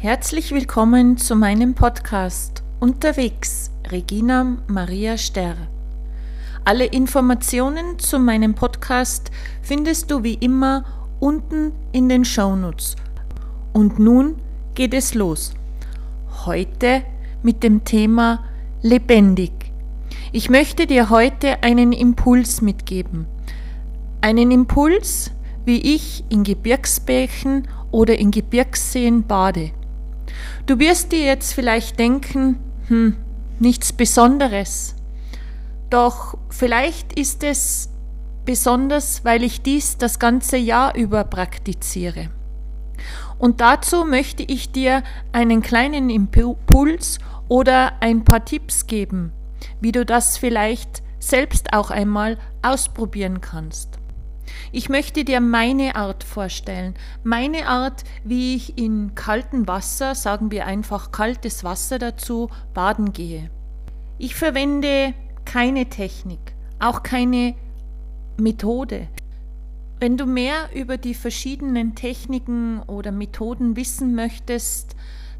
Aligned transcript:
Herzlich 0.00 0.52
willkommen 0.52 1.16
zu 1.16 1.34
meinem 1.34 1.74
Podcast 1.74 2.62
Unterwegs 2.78 3.72
Regina 3.90 4.58
Maria 4.68 5.18
Sterr. 5.18 5.56
Alle 6.64 6.84
Informationen 6.84 7.98
zu 7.98 8.20
meinem 8.20 8.54
Podcast 8.54 9.32
findest 9.60 10.08
du 10.12 10.22
wie 10.22 10.34
immer 10.34 10.84
unten 11.18 11.72
in 11.90 12.08
den 12.08 12.24
Shownotes. 12.24 12.94
Und 13.72 13.98
nun 13.98 14.36
geht 14.76 14.94
es 14.94 15.14
los. 15.14 15.54
Heute 16.46 17.02
mit 17.42 17.64
dem 17.64 17.82
Thema 17.82 18.44
lebendig. 18.82 19.50
Ich 20.30 20.48
möchte 20.48 20.86
dir 20.86 21.10
heute 21.10 21.64
einen 21.64 21.90
Impuls 21.90 22.62
mitgeben. 22.62 23.26
Einen 24.20 24.52
Impuls, 24.52 25.32
wie 25.64 25.80
ich 25.96 26.22
in 26.28 26.44
Gebirgsbächen 26.44 27.66
oder 27.90 28.16
in 28.16 28.30
Gebirgsseen 28.30 29.24
bade. 29.24 29.72
Du 30.66 30.78
wirst 30.78 31.12
dir 31.12 31.24
jetzt 31.24 31.52
vielleicht 31.52 31.98
denken, 31.98 32.58
hm, 32.88 33.16
nichts 33.58 33.92
Besonderes. 33.92 34.94
Doch 35.90 36.36
vielleicht 36.50 37.18
ist 37.18 37.42
es 37.42 37.90
besonders, 38.44 39.24
weil 39.24 39.42
ich 39.42 39.62
dies 39.62 39.98
das 39.98 40.18
ganze 40.18 40.56
Jahr 40.56 40.94
über 40.96 41.24
praktiziere. 41.24 42.30
Und 43.38 43.60
dazu 43.60 44.04
möchte 44.04 44.42
ich 44.42 44.72
dir 44.72 45.02
einen 45.32 45.62
kleinen 45.62 46.10
Impuls 46.10 47.18
oder 47.48 47.92
ein 48.00 48.24
paar 48.24 48.44
Tipps 48.44 48.86
geben, 48.86 49.32
wie 49.80 49.92
du 49.92 50.04
das 50.04 50.36
vielleicht 50.36 51.02
selbst 51.18 51.72
auch 51.72 51.90
einmal 51.90 52.38
ausprobieren 52.62 53.40
kannst. 53.40 53.98
Ich 54.72 54.88
möchte 54.88 55.24
dir 55.24 55.40
meine 55.40 55.96
Art 55.96 56.24
vorstellen, 56.24 56.94
meine 57.24 57.68
Art, 57.68 58.04
wie 58.24 58.56
ich 58.56 58.78
in 58.78 59.14
kaltem 59.14 59.66
Wasser, 59.68 60.14
sagen 60.14 60.50
wir 60.50 60.66
einfach 60.66 61.12
kaltes 61.12 61.64
Wasser 61.64 61.98
dazu, 61.98 62.48
baden 62.74 63.12
gehe. 63.12 63.50
Ich 64.18 64.34
verwende 64.34 65.14
keine 65.44 65.86
Technik, 65.86 66.54
auch 66.78 67.02
keine 67.02 67.54
Methode. 68.36 69.08
Wenn 70.00 70.16
du 70.16 70.26
mehr 70.26 70.70
über 70.74 70.96
die 70.96 71.14
verschiedenen 71.14 71.94
Techniken 71.94 72.82
oder 72.82 73.10
Methoden 73.10 73.76
wissen 73.76 74.14
möchtest, 74.14 74.94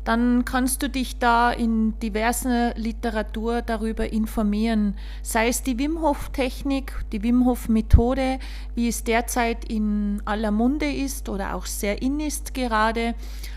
dann 0.09 0.47
kannst 0.47 0.83
du 0.83 0.89
dich 0.89 1.19
da 1.19 1.51
in 1.53 1.99
diverser 1.99 2.73
Literatur 2.77 3.61
darüber 3.61 4.11
informieren, 4.11 4.95
sei 5.21 5.49
es 5.49 5.63
die 5.63 5.79
Wim 5.79 6.01
Hof 6.01 6.31
Technik, 6.31 6.95
die 7.13 7.23
Wim 7.23 7.45
Hof 7.45 7.69
Methode, 7.69 8.39
wie 8.75 8.89
es 8.89 9.05
derzeit 9.05 9.67
in 9.67 10.23
aller 10.25 10.51
Munde 10.51 10.91
ist 10.91 11.29
oder 11.29 11.55
auch 11.55 11.67
sehr 11.67 12.01
in 12.01 12.21
ist 12.21 12.55
gerade, 12.55 13.15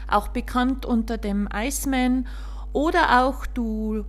auch 0.09 0.27
bekannt 0.27 0.85
unter 0.85 1.17
dem 1.17 1.47
Iceman. 1.55 2.27
Oder 2.73 3.23
auch 3.23 3.45
du 3.45 4.03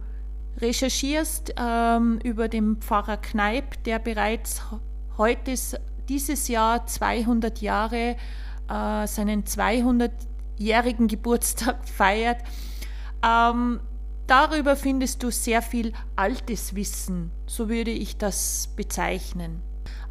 recherchierst 0.59 1.55
ähm, 1.57 2.19
über 2.25 2.48
den 2.48 2.79
Pfarrer 2.79 3.19
Kneip, 3.19 3.85
der 3.85 4.01
bereits 4.01 4.63
heute 5.17 5.55
dieses 6.09 6.48
Jahr 6.48 6.89
200 6.89 7.61
Jahre 7.61 8.17
äh, 8.69 9.07
seinen 9.07 9.47
200 9.47 10.11
jährigen 10.63 11.09
Geburtstag 11.09 11.89
feiert. 11.89 12.43
Ähm, 13.25 13.81
darüber 14.27 14.77
findest 14.77 15.23
du 15.23 15.31
sehr 15.31 15.63
viel 15.63 15.93
altes 16.17 16.75
Wissen, 16.75 17.31
so 17.47 17.69
würde 17.69 17.91
ich 17.91 18.17
das 18.17 18.69
bezeichnen. 18.77 19.63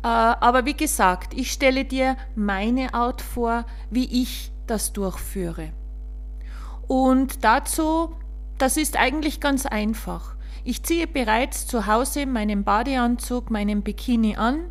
Äh, 0.04 0.08
aber 0.08 0.66
wie 0.66 0.76
gesagt, 0.76 1.34
ich 1.34 1.52
stelle 1.52 1.86
dir 1.86 2.18
meine 2.36 2.94
Art 2.94 3.22
vor, 3.22 3.66
wie 3.90 4.22
ich 4.22 4.52
das 4.68 4.94
durchführe. 4.94 5.74
Und 6.88 7.44
dazu, 7.44 8.16
das 8.58 8.78
ist 8.78 8.98
eigentlich 8.98 9.40
ganz 9.40 9.66
einfach. 9.66 10.36
Ich 10.64 10.84
ziehe 10.84 11.08
bereits 11.08 11.66
zu 11.66 11.88
Hause 11.88 12.26
meinen 12.26 12.64
Badeanzug, 12.64 13.50
meinen 13.50 13.82
Bikini 13.82 14.36
an, 14.36 14.70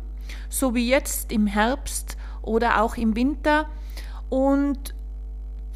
so 0.49 0.73
wie 0.75 0.87
jetzt 0.87 1.31
im 1.31 1.47
Herbst 1.47 2.17
oder 2.41 2.81
auch 2.81 2.95
im 2.95 3.15
Winter 3.15 3.67
und 4.29 4.95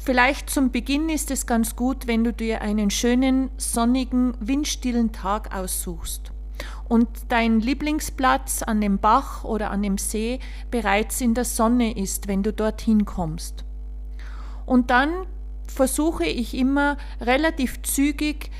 Vielleicht 0.06 0.50
zum 0.50 0.70
Beginn 0.70 1.08
ist 1.08 1.32
es 1.32 1.46
ganz 1.46 1.74
gut, 1.74 2.06
wenn 2.06 2.22
du 2.22 2.32
dir 2.32 2.60
einen 2.60 2.90
schönen, 2.90 3.50
sonnigen, 3.56 4.34
windstillen 4.38 5.10
Tag 5.10 5.52
aussuchst 5.52 6.30
und 6.88 7.08
dein 7.28 7.58
Lieblingsplatz 7.58 8.62
an 8.62 8.80
dem 8.80 8.98
Bach 8.98 9.42
oder 9.42 9.72
an 9.72 9.82
dem 9.82 9.98
See 9.98 10.38
bereits 10.70 11.20
in 11.20 11.34
der 11.34 11.44
Sonne 11.44 11.98
ist, 11.98 12.28
wenn 12.28 12.44
du 12.44 12.52
dorthin 12.52 13.04
kommst. 13.04 13.64
Und 14.64 14.90
dann 14.90 15.10
versuche 15.66 16.24
ich 16.24 16.54
immer 16.54 16.98
relativ 17.20 17.82
zügig 17.82 18.52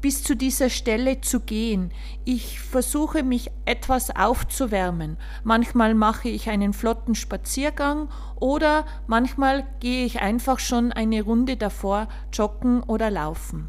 bis 0.00 0.22
zu 0.22 0.36
dieser 0.36 0.70
Stelle 0.70 1.20
zu 1.20 1.40
gehen. 1.40 1.90
Ich 2.24 2.60
versuche 2.60 3.22
mich 3.22 3.50
etwas 3.64 4.14
aufzuwärmen. 4.14 5.16
Manchmal 5.44 5.94
mache 5.94 6.28
ich 6.28 6.48
einen 6.50 6.72
flotten 6.72 7.14
Spaziergang 7.14 8.08
oder 8.36 8.86
manchmal 9.06 9.66
gehe 9.80 10.04
ich 10.04 10.20
einfach 10.20 10.58
schon 10.58 10.92
eine 10.92 11.22
Runde 11.22 11.56
davor 11.56 12.08
joggen 12.32 12.82
oder 12.82 13.10
laufen. 13.10 13.68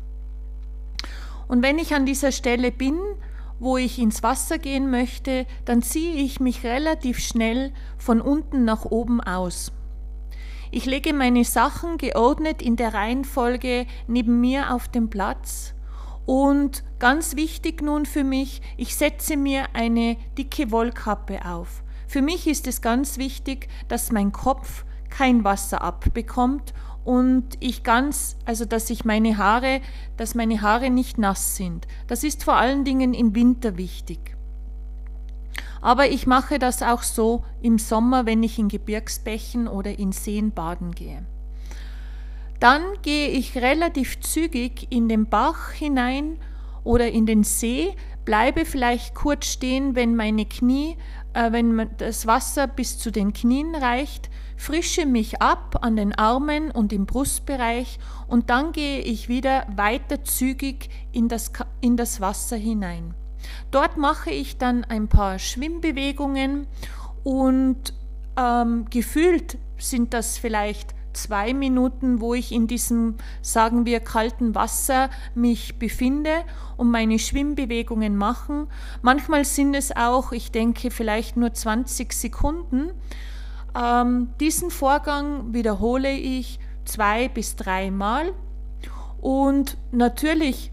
Und 1.47 1.63
wenn 1.63 1.79
ich 1.79 1.95
an 1.95 2.06
dieser 2.06 2.31
Stelle 2.31 2.72
bin, 2.72 3.00
wo 3.59 3.78
ich 3.78 4.00
ins 4.00 4.23
Wasser 4.23 4.57
gehen 4.57 4.90
möchte, 4.90 5.46
dann 5.66 5.81
ziehe 5.81 6.23
ich 6.23 6.40
mich 6.40 6.63
relativ 6.63 7.19
schnell 7.19 7.73
von 7.97 8.22
unten 8.22 8.63
nach 8.63 8.85
oben 8.85 9.19
aus. 9.19 9.72
Ich 10.72 10.85
lege 10.85 11.13
meine 11.13 11.44
Sachen 11.44 11.97
geordnet 11.97 12.61
in 12.61 12.75
der 12.75 12.94
Reihenfolge 12.94 13.88
neben 14.07 14.40
mir 14.40 14.73
auf 14.73 14.88
den 14.88 15.09
Platz 15.09 15.73
und 16.29 16.84
ganz 17.00 17.35
wichtig 17.35 17.81
nun 17.81 18.06
für 18.06 18.23
mich, 18.23 18.62
ich 18.78 18.95
setze 18.95 19.35
mir 19.35 19.66
eine 19.73 20.16
dicke 20.38 20.69
Wollkappe 20.69 21.44
auf. 21.44 21.81
Für 22.07 22.22
mich 22.22 22.45
ist 22.45 22.67
es 22.67 22.84
ganz 22.84 23.17
wichtig, 23.17 23.67
dass 23.88 24.12
mein 24.12 24.31
Kopf 24.31 24.85
kein 25.09 25.44
Wasser 25.44 25.81
abbekommt 25.81 26.75
und 27.03 27.57
ich 27.59 27.81
ganz, 27.81 28.38
also 28.45 28.66
dass 28.66 28.91
ich 28.91 29.06
meine 29.06 29.40
Haare, 29.40 29.81
dass 30.17 30.35
meine 30.35 30.62
Haare 30.62 30.91
nicht 30.91 31.17
nass 31.17 31.56
sind. 31.56 31.88
Das 32.06 32.23
ist 32.23 32.44
vor 32.44 32.57
allen 32.57 32.85
Dingen 32.85 33.16
im 33.16 33.34
Winter 33.34 33.75
wichtig. 33.75 34.38
Aber 35.81 36.11
ich 36.11 36.28
mache 36.28 36.59
das 36.59 36.84
auch 36.84 37.01
so 37.01 37.44
im 37.59 37.79
Sommer, 37.79 38.28
wenn 38.28 38.44
ich 38.44 38.59
in 38.59 38.67
Gebirgsbächen 38.67 39.67
oder 39.67 39.97
in 39.97 40.11
Seen 40.11 40.51
baden 40.51 40.91
gehe. 40.91 41.25
Dann 42.59 42.84
gehe 43.02 43.30
ich 43.30 43.58
relativ 43.58 44.20
zügig 44.20 44.88
in 44.90 45.08
den 45.08 45.30
Bach 45.30 45.72
hinein 45.72 46.38
oder 46.84 47.09
in 47.09 47.25
den 47.25 47.44
See, 47.44 47.96
bleibe 48.25 48.66
vielleicht 48.66 49.16
kurz 49.16 49.47
stehen, 49.47 49.96
wenn 49.96 50.16
meine 50.16 50.46
Knie, 50.46 50.97
äh, 51.34 51.52
wenn 51.52 51.90
das 51.97 52.28
Wasser 52.28 52.68
bis 52.68 52.97
zu 52.97 53.12
den 53.12 53.34
Knien 53.34 53.75
reicht, 53.75 54.30
frische 54.58 55.06
mich 55.06 55.42
ab 55.42 55.80
an 55.81 55.96
den 55.96 56.14
Armen 56.14 56.70
und 56.70 56.92
im 56.92 57.06
Brustbereich 57.06 57.97
und 58.28 58.50
dann 58.50 58.74
gehe 58.74 59.00
ich 59.00 59.30
wieder 59.30 59.66
weiter 59.76 60.24
zügig 60.24 60.90
in 61.14 61.30
das, 61.30 61.52
in 61.80 61.96
das 61.96 62.20
Wasser 62.20 62.58
hinein. 62.58 63.14
Dort 63.72 63.97
mache 63.97 64.31
ich 64.31 64.58
dann 64.58 64.84
ein 64.84 65.08
paar 65.08 65.40
Schwimmbewegungen 65.40 66.68
und 67.24 67.94
ähm, 68.38 68.86
gefühlt 68.90 69.58
sind 69.78 70.14
das 70.14 70.38
vielleicht 70.38 70.94
zwei 71.24 71.53
Minuten, 71.53 72.22
wo 72.22 72.34
ich 72.34 72.52
in 72.52 72.68
diesem, 72.68 73.16
sagen 73.41 73.85
wir, 73.85 74.00
kalten 74.00 74.56
Wasser 74.56 75.09
mich 75.35 75.78
befinde 75.80 76.44
und 76.78 76.91
meine 76.91 77.19
Schwimmbewegungen 77.19 78.16
machen. 78.16 78.68
Manchmal 79.02 79.46
sind 79.46 79.75
es 79.75 79.96
auch, 79.96 80.31
ich 80.31 80.52
denke, 80.52 80.91
vielleicht 80.91 81.38
nur 81.38 81.53
20 81.53 82.13
Sekunden. 82.13 82.91
Ähm, 83.79 84.29
diesen 84.40 84.72
Vorgang 84.72 85.53
wiederhole 85.53 86.12
ich 86.12 86.59
zwei 86.85 87.28
bis 87.28 87.56
dreimal 87.56 88.34
und 89.22 89.78
natürlich 89.91 90.72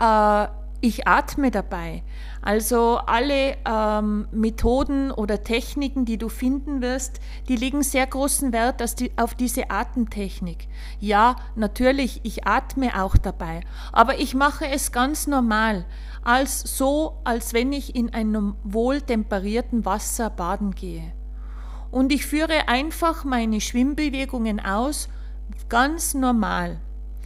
äh, 0.00 0.46
ich 0.80 1.08
atme 1.08 1.50
dabei. 1.50 2.02
Also 2.40 2.98
alle 2.98 3.56
ähm, 3.64 4.28
Methoden 4.30 5.10
oder 5.10 5.42
Techniken, 5.42 6.04
die 6.04 6.18
du 6.18 6.28
finden 6.28 6.80
wirst, 6.80 7.20
die 7.48 7.56
legen 7.56 7.82
sehr 7.82 8.06
großen 8.06 8.52
Wert 8.52 8.82
auf 9.16 9.34
diese 9.34 9.70
Atemtechnik. 9.70 10.68
Ja, 11.00 11.36
natürlich, 11.56 12.20
ich 12.22 12.46
atme 12.46 13.02
auch 13.02 13.16
dabei, 13.16 13.60
aber 13.92 14.20
ich 14.20 14.34
mache 14.34 14.68
es 14.68 14.92
ganz 14.92 15.26
normal, 15.26 15.84
als 16.22 16.60
so, 16.60 17.18
als 17.24 17.54
wenn 17.54 17.72
ich 17.72 17.96
in 17.96 18.14
einem 18.14 18.54
wohltemperierten 18.62 19.84
Wasser 19.84 20.30
baden 20.30 20.74
gehe. 20.74 21.12
Und 21.90 22.12
ich 22.12 22.26
führe 22.26 22.68
einfach 22.68 23.24
meine 23.24 23.60
Schwimmbewegungen 23.60 24.60
aus, 24.60 25.08
ganz 25.68 26.14
normal, 26.14 26.78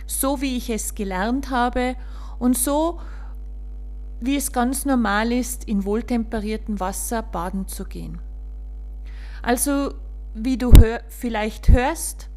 so 0.06 0.40
wie 0.40 0.56
ich 0.56 0.70
es 0.70 0.94
gelernt 0.94 1.50
habe 1.50 1.96
und 2.38 2.56
so 2.56 3.00
wie 4.23 4.37
es 4.37 4.53
ganz 4.53 4.85
normal 4.85 5.33
ist, 5.33 5.65
in 5.65 5.85
wohltemperiertem 5.85 6.79
Wasser 6.79 7.23
baden 7.23 7.67
zu 7.67 7.85
gehen. 7.85 8.21
Also, 9.43 9.95
wie 10.35 10.57
du 10.57 10.73
hör 10.73 11.01
vielleicht 11.09 11.69
hörst, 11.69 12.31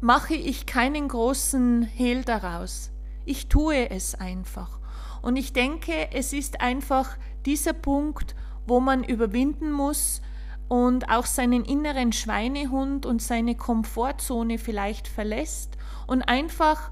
mache 0.00 0.34
ich 0.34 0.66
keinen 0.66 1.08
großen 1.08 1.82
Hehl 1.82 2.22
daraus. 2.22 2.92
Ich 3.24 3.48
tue 3.48 3.90
es 3.90 4.14
einfach. 4.14 4.78
Und 5.22 5.36
ich 5.36 5.52
denke, 5.52 6.12
es 6.12 6.32
ist 6.32 6.60
einfach 6.60 7.16
dieser 7.46 7.72
Punkt, 7.72 8.36
wo 8.66 8.78
man 8.78 9.02
überwinden 9.02 9.72
muss 9.72 10.22
und 10.68 11.10
auch 11.10 11.26
seinen 11.26 11.64
inneren 11.64 12.12
Schweinehund 12.12 13.06
und 13.06 13.20
seine 13.20 13.56
Komfortzone 13.56 14.58
vielleicht 14.58 15.08
verlässt 15.08 15.76
und 16.06 16.22
einfach 16.22 16.90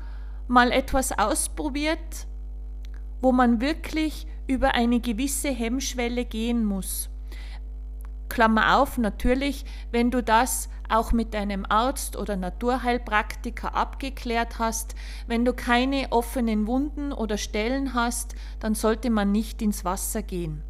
mal 0.49 0.73
etwas 0.73 1.17
ausprobiert, 1.17 2.27
wo 3.23 3.33
man 3.33 3.61
wirklich 3.61 4.27
über 4.47 4.75
eine 4.75 5.01
gewisse 5.01 5.49
Hemmschwelle 5.49 6.27
gehen 6.27 6.65
muss. 6.65 7.09
Klammer 8.29 8.79
auf, 8.79 8.99
natürlich, 8.99 9.65
wenn 9.91 10.11
du 10.11 10.23
das 10.23 10.69
auch 10.89 11.13
mit 11.13 11.33
deinem 11.33 11.65
Arzt 11.69 12.17
oder 12.17 12.37
Naturheilpraktiker 12.37 13.75
abgeklärt 13.75 14.59
hast, 14.59 14.95
wenn 15.27 15.45
du 15.45 15.55
keine 15.55 16.09
offenen 16.11 16.67
Wunden 16.67 17.13
oder 17.13 17.39
Stellen 17.39 17.95
hast, 17.95 18.35
dann 18.61 18.75
sollte 18.75 19.11
man 19.11 19.33
nicht 19.33 19.63
ins 19.63 19.85
Wasser 19.85 20.23
gehen. 20.23 20.63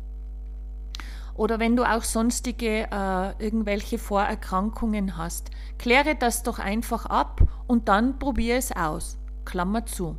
Oder 1.34 1.58
wenn 1.58 1.76
du 1.76 1.84
auch 1.84 2.02
sonstige 2.02 2.88
äh, 2.90 3.42
irgendwelche 3.42 3.98
Vorerkrankungen 3.98 5.16
hast, 5.16 5.50
kläre 5.78 6.14
das 6.14 6.42
doch 6.42 6.58
einfach 6.58 7.06
ab 7.06 7.40
und 7.66 7.88
dann 7.88 8.18
probiere 8.18 8.58
es 8.58 8.70
aus. 8.70 9.18
Klammer 9.44 9.86
zu. 9.86 10.18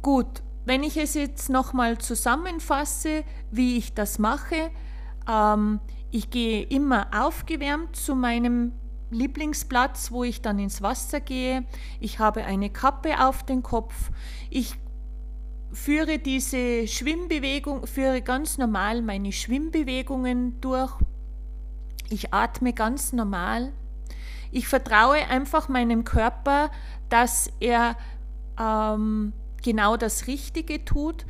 Gut, 0.00 0.42
wenn 0.66 0.82
ich 0.82 0.96
es 0.96 1.14
jetzt 1.14 1.48
nochmal 1.48 1.98
zusammenfasse, 1.98 3.24
wie 3.50 3.78
ich 3.78 3.94
das 3.94 4.18
mache, 4.18 4.70
ähm, 5.28 5.80
ich 6.10 6.30
gehe 6.30 6.64
immer 6.64 7.06
aufgewärmt 7.16 7.96
zu 7.96 8.14
meinem 8.14 8.72
Lieblingsplatz, 9.10 10.10
wo 10.10 10.24
ich 10.24 10.42
dann 10.42 10.58
ins 10.58 10.82
Wasser 10.82 11.20
gehe. 11.20 11.64
Ich 12.00 12.18
habe 12.18 12.44
eine 12.44 12.68
Kappe 12.68 13.24
auf 13.24 13.44
den 13.44 13.62
Kopf. 13.62 14.10
Ich 14.50 14.74
führe 15.72 16.18
diese 16.18 16.88
Schwimmbewegung, 16.88 17.86
führe 17.86 18.20
ganz 18.20 18.58
normal 18.58 19.02
meine 19.02 19.30
Schwimmbewegungen 19.30 20.60
durch. 20.60 20.92
Ich 22.10 22.34
atme 22.34 22.72
ganz 22.72 23.12
normal. 23.12 23.72
Ich 24.50 24.66
vertraue 24.66 25.28
einfach 25.28 25.68
meinem 25.68 26.02
Körper, 26.04 26.70
dass 27.08 27.52
er 27.60 27.96
ähm, 28.58 29.32
genau 29.66 29.96
das 29.96 30.28
Richtige 30.28 30.84
tut. 30.84 31.26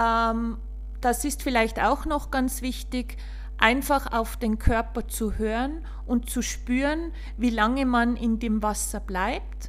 Ähm, 0.00 0.56
das 1.02 1.26
ist 1.26 1.42
vielleicht 1.42 1.78
auch 1.78 2.06
noch 2.06 2.30
ganz 2.30 2.62
wichtig, 2.62 3.18
einfach 3.58 4.12
auf 4.12 4.38
den 4.38 4.58
Körper 4.58 5.08
zu 5.08 5.34
hören 5.34 5.84
und 6.06 6.30
zu 6.30 6.40
spüren, 6.40 7.12
wie 7.36 7.50
lange 7.50 7.84
man 7.84 8.16
in 8.16 8.38
dem 8.38 8.62
Wasser 8.62 8.98
bleibt. 8.98 9.68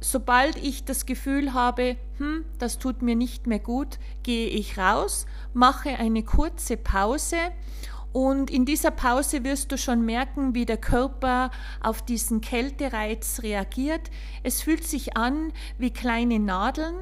Sobald 0.00 0.56
ich 0.56 0.84
das 0.84 1.06
Gefühl 1.06 1.54
habe, 1.54 1.96
hm, 2.18 2.44
das 2.58 2.78
tut 2.78 3.00
mir 3.00 3.16
nicht 3.16 3.46
mehr 3.46 3.60
gut, 3.60 3.98
gehe 4.22 4.48
ich 4.48 4.76
raus, 4.76 5.24
mache 5.54 5.88
eine 5.90 6.24
kurze 6.24 6.76
Pause 6.76 7.38
und 8.12 8.50
in 8.50 8.64
dieser 8.64 8.90
Pause 8.90 9.42
wirst 9.44 9.72
du 9.72 9.78
schon 9.78 10.04
merken, 10.04 10.54
wie 10.54 10.66
der 10.66 10.76
Körper 10.76 11.50
auf 11.80 12.02
diesen 12.02 12.40
Kältereiz 12.40 13.40
reagiert. 13.42 14.10
Es 14.42 14.62
fühlt 14.62 14.84
sich 14.84 15.16
an 15.16 15.52
wie 15.78 15.90
kleine 15.90 16.38
Nadeln 16.38 16.96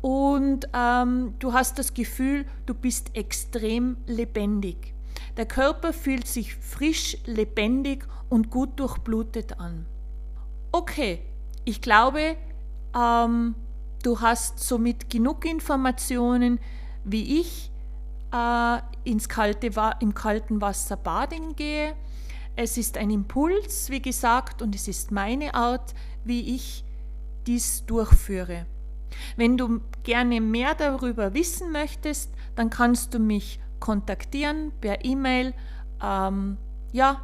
und 0.00 0.68
ähm, 0.72 1.34
du 1.38 1.52
hast 1.52 1.78
das 1.78 1.94
Gefühl, 1.94 2.46
du 2.66 2.74
bist 2.74 3.16
extrem 3.16 3.96
lebendig. 4.06 4.94
Der 5.36 5.46
Körper 5.46 5.92
fühlt 5.92 6.28
sich 6.28 6.54
frisch, 6.54 7.16
lebendig 7.26 8.06
und 8.28 8.50
gut 8.50 8.78
durchblutet 8.78 9.58
an. 9.58 9.86
Okay, 10.70 11.20
ich 11.64 11.80
glaube, 11.80 12.36
ähm, 12.96 13.54
du 14.02 14.20
hast 14.20 14.60
somit 14.60 15.10
genug 15.10 15.44
Informationen, 15.44 16.60
wie 17.04 17.40
ich 17.40 17.71
äh, 18.32 18.78
ins 19.04 19.28
kalte, 19.28 19.70
im 20.00 20.14
kalten 20.14 20.60
Wasser 20.60 20.96
baden 20.96 21.54
gehe. 21.54 21.94
Es 22.56 22.76
ist 22.76 22.98
ein 22.98 23.10
Impuls, 23.10 23.90
wie 23.90 24.02
gesagt, 24.02 24.62
und 24.62 24.74
es 24.74 24.88
ist 24.88 25.10
meine 25.10 25.54
Art, 25.54 25.94
wie 26.24 26.54
ich 26.54 26.84
dies 27.46 27.86
durchführe. 27.86 28.66
Wenn 29.36 29.56
du 29.56 29.80
gerne 30.02 30.40
mehr 30.40 30.74
darüber 30.74 31.34
wissen 31.34 31.72
möchtest, 31.72 32.32
dann 32.54 32.70
kannst 32.70 33.14
du 33.14 33.18
mich 33.18 33.60
kontaktieren 33.80 34.72
per 34.80 35.04
E-Mail. 35.04 35.54
Ähm, 36.02 36.58
ja, 36.92 37.22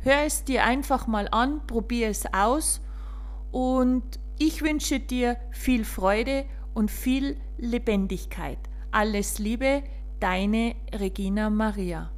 hör 0.00 0.22
es 0.24 0.44
dir 0.44 0.64
einfach 0.64 1.06
mal 1.06 1.28
an, 1.30 1.66
probier 1.66 2.08
es 2.08 2.32
aus 2.32 2.80
und 3.50 4.02
ich 4.38 4.62
wünsche 4.62 4.98
dir 4.98 5.36
viel 5.50 5.84
Freude 5.84 6.46
und 6.74 6.90
viel 6.90 7.36
Lebendigkeit. 7.58 8.58
Alles 8.94 9.38
Liebe, 9.38 9.82
deine 10.20 10.76
Regina 10.92 11.48
Maria. 11.48 12.10